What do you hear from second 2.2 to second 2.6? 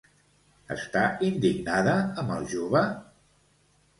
amb el